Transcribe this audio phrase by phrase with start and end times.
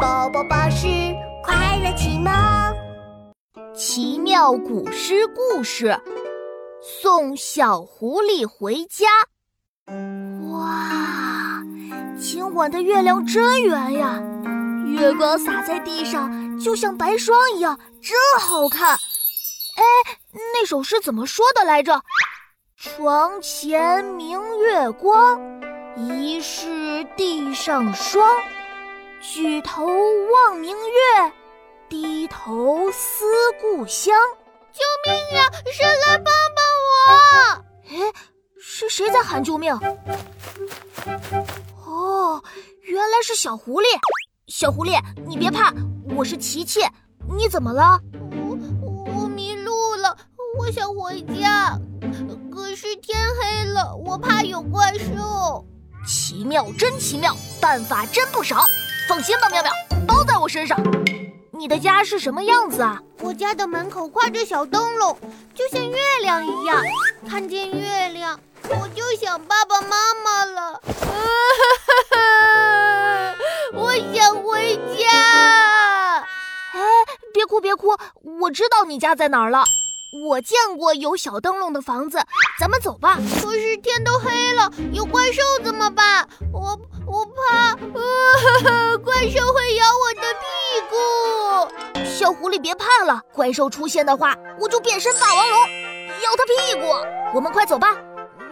[0.00, 0.86] 宝宝巴士
[1.42, 2.32] 快乐启蒙，
[3.74, 6.00] 奇妙古诗故事，
[6.80, 9.06] 送小狐狸回家。
[10.50, 11.62] 哇，
[12.18, 14.22] 今晚的月亮真圆呀，
[14.86, 18.90] 月光洒在地上，就像白霜一样，真好看。
[18.92, 19.82] 哎，
[20.54, 22.02] 那首诗怎么说的来着？
[22.76, 25.40] 床前明月光，
[25.96, 28.26] 疑是地上霜。
[29.22, 31.32] 举头望明月，
[31.88, 33.24] 低头思
[33.60, 34.12] 故乡。
[34.72, 35.48] 救命呀！
[35.72, 37.64] 谁来帮帮我？
[37.88, 38.12] 哎，
[38.60, 39.72] 是谁在喊救命？
[41.86, 42.42] 哦，
[42.80, 43.86] 原来是小狐狸。
[44.48, 45.72] 小狐狸，你别怕，
[46.16, 46.80] 我是琪琪。
[47.32, 48.00] 你怎么了？
[48.32, 48.58] 我
[49.14, 50.16] 我迷路了，
[50.58, 51.78] 我想回家，
[52.52, 55.64] 可是天黑了，我怕有怪兽。
[56.04, 58.64] 奇妙，真奇妙，办法真不少。
[59.08, 59.72] 放心吧，妙妙，
[60.06, 60.78] 包在我身上。
[61.50, 63.00] 你的家是什么样子啊？
[63.20, 65.16] 我家的门口挂着小灯笼，
[65.54, 66.82] 就像月亮一样。
[67.28, 70.80] 看见月亮，我就想爸爸妈妈了。
[73.74, 75.06] 我想回家。
[76.72, 76.80] 哎，
[77.32, 77.96] 别哭别哭，
[78.40, 79.64] 我知道你家在哪儿了。
[80.28, 82.18] 我见过有小灯笼的房子，
[82.58, 83.16] 咱们走吧。
[83.40, 86.28] 可是天都黑了，有怪兽怎么办？
[86.52, 87.74] 我我怕，
[89.22, 90.46] 怪兽会咬我的屁
[90.90, 92.04] 股。
[92.04, 95.60] 小狐狸别怕了，怪兽出现的话，我就变身霸王龙，
[96.22, 96.88] 咬它屁股。
[97.32, 97.96] 我们快走吧。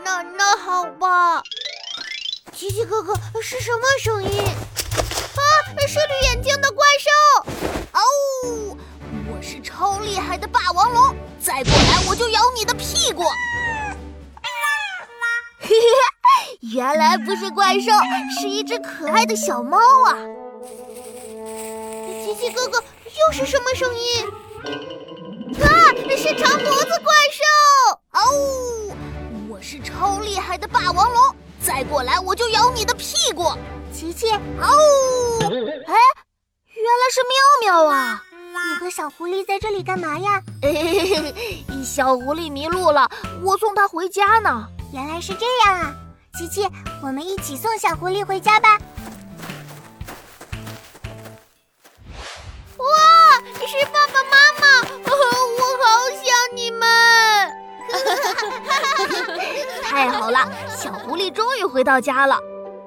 [0.05, 1.43] 那那好吧。
[2.53, 3.13] 奇奇哥哥，
[3.43, 4.45] 是什么声音？
[4.45, 5.43] 啊，
[5.89, 7.11] 是绿眼睛的怪兽。
[7.93, 8.77] 哦，
[9.29, 11.17] 我是超厉害的霸王龙。
[11.41, 13.25] 再过来我就咬你的屁股！
[15.59, 17.91] 嘿嘿，原来不是怪兽，
[18.41, 20.15] 是一只可爱的小猫啊！
[22.41, 24.25] 奇奇哥哥，又是什么声音？
[25.63, 25.69] 啊，
[26.17, 27.45] 是长脖子怪兽！
[28.15, 28.97] 哦，
[29.51, 33.53] 我是超厉害的霸王龙，再过来我就咬你的屁股！
[33.93, 34.39] 琪琪，哦，
[35.43, 38.25] 哎，原来是妙妙啊！
[38.73, 40.43] 你和小狐狸在这里干嘛呀？
[41.85, 43.07] 小狐狸迷路了，
[43.43, 44.67] 我送它回家呢。
[44.95, 45.95] 原来是这样啊！
[46.39, 46.67] 琪琪，
[47.03, 48.79] 我们一起送小狐狸回家吧。
[53.71, 54.67] 是爸爸妈妈，
[55.07, 55.13] 我
[55.85, 55.87] 好
[56.17, 56.27] 想
[56.57, 56.83] 你们！
[59.85, 60.39] 太好了，
[60.77, 62.37] 小狐狸终于回到家了。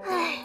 [0.05, 0.39] 唉，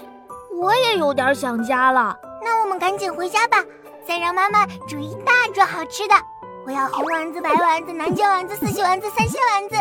[0.61, 2.17] 我也有点想家了。
[2.41, 3.65] 那我们赶紧回家吧。
[4.07, 6.15] 再让妈妈煮一大桌好吃的，
[6.65, 9.75] 我要红丸子、白丸子、南京丸子、四喜丸子、三鲜丸子。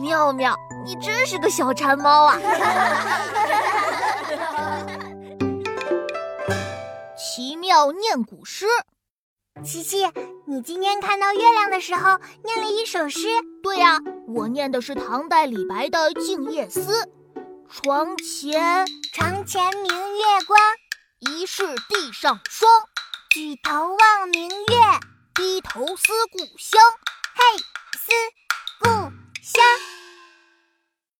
[0.00, 0.56] 妙妙，
[0.86, 2.38] 你真是个小馋猫啊！
[7.16, 8.66] 奇妙念古诗，
[9.62, 10.04] 琪琪，
[10.46, 13.28] 你今天看到月亮的时候念了一首诗。
[13.62, 16.80] 对呀，我念的是唐代李白的《静夜思》。
[17.70, 20.58] 床前床前明月光，
[21.20, 22.68] 疑是地上霜。
[23.30, 24.76] 举头望明月，
[25.34, 26.80] 低头思故乡。
[27.34, 27.58] 嘿，
[27.96, 28.12] 思
[28.80, 28.88] 故
[29.40, 29.64] 乡。